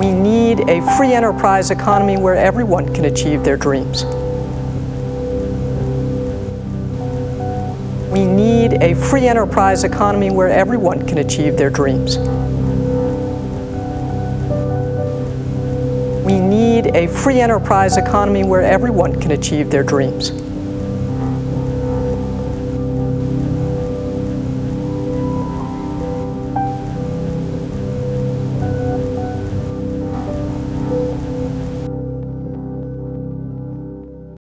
We 0.00 0.12
need 0.12 0.60
a 0.60 0.80
free 0.96 1.12
enterprise 1.12 1.70
economy 1.70 2.16
where 2.16 2.34
everyone 2.34 2.94
can 2.94 3.04
achieve 3.04 3.44
their 3.44 3.58
dreams. 3.58 4.04
We 8.10 8.24
need 8.24 8.82
a 8.82 8.94
free 8.94 9.28
enterprise 9.28 9.84
economy 9.84 10.30
where 10.30 10.48
everyone 10.48 11.06
can 11.06 11.18
achieve 11.18 11.58
their 11.58 11.68
dreams. 11.68 12.16
We 16.24 16.40
need 16.40 16.96
a 16.96 17.06
free 17.06 17.42
enterprise 17.42 17.98
economy 17.98 18.42
where 18.42 18.62
everyone 18.62 19.20
can 19.20 19.32
achieve 19.32 19.70
their 19.70 19.82
dreams. 19.82 20.30